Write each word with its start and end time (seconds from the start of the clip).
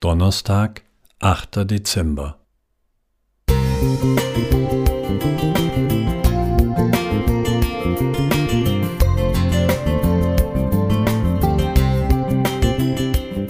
Donnerstag, 0.00 0.82
8. 1.18 1.68
Dezember. 1.68 2.38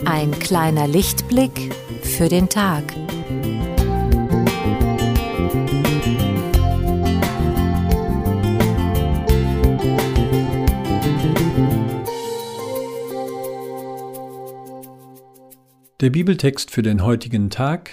Ein 0.07 0.39
kleiner 0.41 0.89
Lichtblick 0.89 1.75
für 2.03 2.31
den 2.31 2.49
Tag. 2.49 2.95
Der 16.01 16.11
Bibeltext 16.11 16.71
für 16.71 16.83
den 16.83 17.03
heutigen 17.03 17.51
Tag 17.51 17.91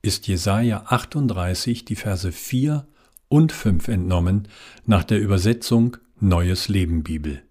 ist 0.00 0.28
Jesaja 0.28 0.84
38, 0.86 1.84
die 1.84 1.96
Verse 1.96 2.30
4 2.30 2.86
und 3.26 3.50
5 3.50 3.88
entnommen 3.88 4.46
nach 4.86 5.02
der 5.02 5.18
Übersetzung 5.18 5.96
Neues 6.20 6.68
Leben 6.68 7.02
Bibel. 7.02 7.42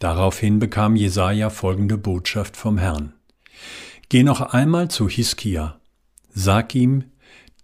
Daraufhin 0.00 0.58
bekam 0.58 0.96
Jesaja 0.96 1.50
folgende 1.50 1.98
Botschaft 1.98 2.56
vom 2.56 2.78
Herrn: 2.78 3.14
Geh 4.08 4.24
noch 4.24 4.40
einmal 4.40 4.90
zu 4.90 5.08
Hiskia, 5.08 5.78
sag 6.34 6.74
ihm, 6.74 7.04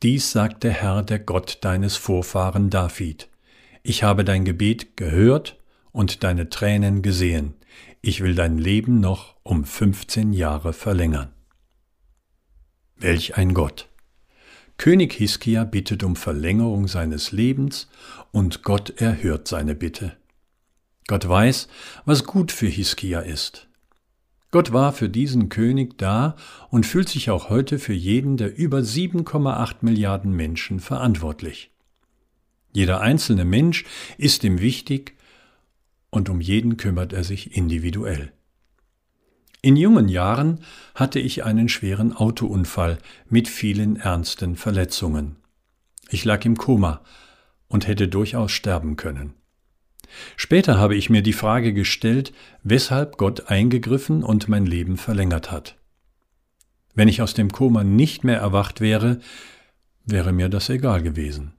dies 0.04 0.30
sagt 0.30 0.62
der 0.62 0.74
Herr, 0.74 1.02
der 1.02 1.18
Gott 1.18 1.58
deines 1.62 1.96
Vorfahren 1.96 2.70
David. 2.70 3.28
Ich 3.82 4.04
habe 4.04 4.24
dein 4.24 4.44
Gebet 4.44 4.96
gehört 4.96 5.58
und 5.90 6.22
deine 6.22 6.50
Tränen 6.50 7.02
gesehen 7.02 7.56
ich 8.02 8.20
will 8.20 8.34
dein 8.34 8.58
Leben 8.58 8.98
noch 8.98 9.36
um 9.44 9.64
15 9.64 10.32
Jahre 10.32 10.72
verlängern. 10.72 11.30
Welch 12.96 13.36
ein 13.36 13.54
Gott! 13.54 13.88
König 14.76 15.12
Hiskia 15.12 15.62
bittet 15.62 16.02
um 16.02 16.16
Verlängerung 16.16 16.88
seines 16.88 17.30
Lebens 17.30 17.88
und 18.32 18.64
Gott 18.64 19.00
erhört 19.00 19.46
seine 19.46 19.76
Bitte. 19.76 20.16
Gott 21.06 21.28
weiß, 21.28 21.68
was 22.04 22.24
gut 22.24 22.50
für 22.50 22.66
Hiskia 22.66 23.20
ist. 23.20 23.68
Gott 24.50 24.72
war 24.72 24.92
für 24.92 25.08
diesen 25.08 25.48
König 25.48 25.96
da 25.98 26.36
und 26.70 26.84
fühlt 26.84 27.08
sich 27.08 27.30
auch 27.30 27.48
heute 27.48 27.78
für 27.78 27.92
jeden 27.92 28.36
der 28.36 28.56
über 28.56 28.78
7,8 28.78 29.76
Milliarden 29.82 30.32
Menschen 30.32 30.80
verantwortlich. 30.80 31.70
Jeder 32.72 33.00
einzelne 33.00 33.44
Mensch 33.44 33.84
ist 34.18 34.42
ihm 34.42 34.60
wichtig 34.60 35.14
und 36.12 36.28
um 36.28 36.40
jeden 36.40 36.76
kümmert 36.76 37.12
er 37.12 37.24
sich 37.24 37.56
individuell. 37.56 38.32
In 39.62 39.76
jungen 39.76 40.08
Jahren 40.08 40.60
hatte 40.94 41.18
ich 41.18 41.44
einen 41.44 41.68
schweren 41.68 42.12
Autounfall 42.12 42.98
mit 43.28 43.48
vielen 43.48 43.96
ernsten 43.96 44.54
Verletzungen. 44.56 45.36
Ich 46.10 46.24
lag 46.24 46.44
im 46.44 46.56
Koma 46.56 47.00
und 47.68 47.86
hätte 47.88 48.08
durchaus 48.08 48.52
sterben 48.52 48.96
können. 48.96 49.32
Später 50.36 50.78
habe 50.78 50.94
ich 50.94 51.08
mir 51.08 51.22
die 51.22 51.32
Frage 51.32 51.72
gestellt, 51.72 52.34
weshalb 52.62 53.16
Gott 53.16 53.48
eingegriffen 53.48 54.22
und 54.22 54.48
mein 54.48 54.66
Leben 54.66 54.98
verlängert 54.98 55.50
hat. 55.50 55.76
Wenn 56.94 57.08
ich 57.08 57.22
aus 57.22 57.32
dem 57.32 57.50
Koma 57.50 57.84
nicht 57.84 58.22
mehr 58.22 58.38
erwacht 58.38 58.82
wäre, 58.82 59.20
wäre 60.04 60.32
mir 60.32 60.50
das 60.50 60.68
egal 60.68 61.02
gewesen. 61.02 61.54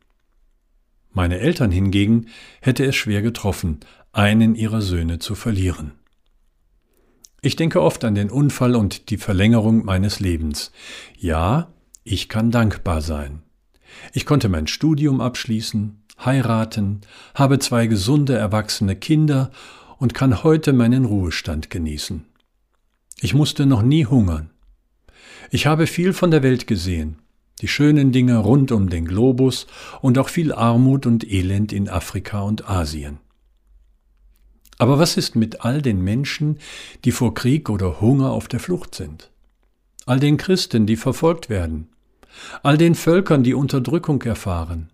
Meine 1.12 1.40
Eltern 1.40 1.72
hingegen 1.72 2.28
hätte 2.62 2.86
es 2.86 2.96
schwer 2.96 3.22
getroffen, 3.22 3.80
einen 4.14 4.56
ihrer 4.56 4.82
Söhne 4.82 5.20
zu 5.20 5.36
verlieren. 5.36 5.94
Ich 7.42 7.58
denke 7.58 7.82
oft 7.82 8.06
an 8.06 8.16
den 8.16 8.30
Unfall 8.30 8.76
und 8.76 9.10
die 9.10 9.18
Verlängerung 9.18 9.84
meines 9.84 10.22
Lebens. 10.22 10.72
Ja, 11.18 11.74
ich 12.04 12.30
kann 12.30 12.52
dankbar 12.52 13.02
sein. 13.02 13.42
Ich 14.14 14.26
konnte 14.26 14.50
mein 14.50 14.68
Studium 14.68 15.20
abschließen, 15.20 16.04
heiraten, 16.24 17.02
habe 17.36 17.60
zwei 17.60 17.88
gesunde 17.88 18.36
erwachsene 18.36 18.96
Kinder 18.96 19.52
und 19.98 20.14
kann 20.14 20.44
heute 20.44 20.74
meinen 20.74 21.06
Ruhestand 21.06 21.70
genießen. 21.70 22.26
Ich 23.20 23.34
musste 23.34 23.66
noch 23.66 23.82
nie 23.82 24.06
hungern. 24.06 24.52
Ich 25.50 25.66
habe 25.66 25.88
viel 25.88 26.14
von 26.14 26.32
der 26.32 26.44
Welt 26.44 26.68
gesehen, 26.68 27.18
die 27.62 27.68
schönen 27.68 28.12
Dinge 28.12 28.38
rund 28.38 28.72
um 28.72 28.90
den 28.90 29.06
Globus 29.06 29.68
und 30.02 30.18
auch 30.18 30.30
viel 30.30 30.54
Armut 30.54 31.06
und 31.06 31.30
Elend 31.30 31.74
in 31.74 31.90
Afrika 31.90 32.42
und 32.42 32.70
Asien. 32.70 33.20
Aber 34.78 35.00
was 35.00 35.18
ist 35.18 35.36
mit 35.36 35.62
all 35.62 35.82
den 35.82 36.02
Menschen, 36.02 36.60
die 37.06 37.12
vor 37.12 37.34
Krieg 37.34 37.70
oder 37.70 38.02
Hunger 38.02 38.32
auf 38.32 38.48
der 38.48 38.60
Flucht 38.60 38.96
sind? 38.96 39.32
All 40.06 40.20
den 40.20 40.38
Christen, 40.38 40.86
die 40.86 40.98
verfolgt 40.98 41.50
werden? 41.50 41.90
All 42.64 42.78
den 42.78 42.96
Völkern, 42.96 43.44
die 43.44 43.54
Unterdrückung 43.54 44.22
erfahren? 44.24 44.90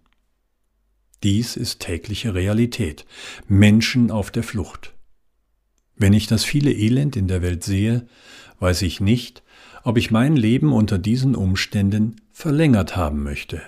Dies 1.24 1.58
ist 1.58 1.80
tägliche 1.80 2.34
Realität. 2.34 3.06
Menschen 3.48 4.12
auf 4.12 4.32
der 4.32 4.44
Flucht. 4.44 4.94
Wenn 5.96 6.14
ich 6.14 6.28
das 6.28 6.44
viele 6.44 6.72
Elend 6.72 7.16
in 7.16 7.28
der 7.28 7.42
Welt 7.42 7.64
sehe, 7.64 8.08
weiß 8.60 8.84
ich 8.84 9.02
nicht, 9.02 9.44
ob 9.84 9.98
ich 9.98 10.12
mein 10.12 10.36
Leben 10.36 10.72
unter 10.72 10.98
diesen 10.98 11.36
Umständen 11.36 12.22
verlängert 12.32 12.96
haben 12.96 13.24
möchte. 13.24 13.62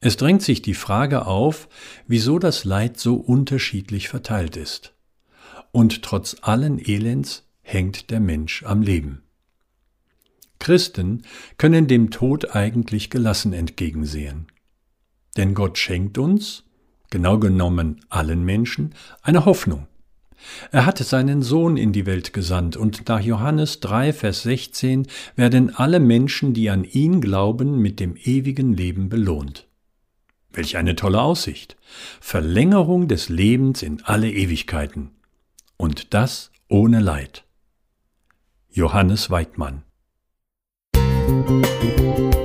Es 0.00 0.16
drängt 0.16 0.42
sich 0.42 0.62
die 0.62 0.74
Frage 0.74 1.26
auf, 1.26 1.68
wieso 2.06 2.38
das 2.38 2.64
Leid 2.64 2.98
so 2.98 3.16
unterschiedlich 3.16 4.08
verteilt 4.08 4.56
ist. 4.56 4.92
Und 5.78 6.02
trotz 6.02 6.38
allen 6.40 6.80
Elends 6.84 7.46
hängt 7.62 8.10
der 8.10 8.18
Mensch 8.18 8.64
am 8.64 8.82
Leben. 8.82 9.22
Christen 10.58 11.22
können 11.56 11.86
dem 11.86 12.10
Tod 12.10 12.56
eigentlich 12.56 13.10
gelassen 13.10 13.52
entgegensehen. 13.52 14.48
Denn 15.36 15.54
Gott 15.54 15.78
schenkt 15.78 16.18
uns, 16.18 16.64
genau 17.10 17.38
genommen 17.38 18.00
allen 18.08 18.44
Menschen, 18.44 18.92
eine 19.22 19.44
Hoffnung. 19.44 19.86
Er 20.72 20.84
hatte 20.84 21.04
seinen 21.04 21.42
Sohn 21.42 21.76
in 21.76 21.92
die 21.92 22.06
Welt 22.06 22.32
gesandt, 22.32 22.76
und 22.76 23.08
nach 23.08 23.20
Johannes 23.20 23.78
3, 23.78 24.12
Vers 24.12 24.42
16 24.42 25.06
werden 25.36 25.72
alle 25.76 26.00
Menschen, 26.00 26.54
die 26.54 26.70
an 26.70 26.82
ihn 26.82 27.20
glauben, 27.20 27.78
mit 27.78 28.00
dem 28.00 28.16
ewigen 28.16 28.72
Leben 28.72 29.08
belohnt. 29.08 29.68
Welch 30.52 30.76
eine 30.76 30.96
tolle 30.96 31.22
Aussicht. 31.22 31.76
Verlängerung 32.20 33.06
des 33.06 33.28
Lebens 33.28 33.84
in 33.84 34.02
alle 34.02 34.28
Ewigkeiten. 34.28 35.12
Und 35.78 36.12
das 36.12 36.50
ohne 36.68 37.00
Leid. 37.00 37.44
Johannes 38.68 39.30
Weidmann 39.30 39.84
Musik 40.94 42.38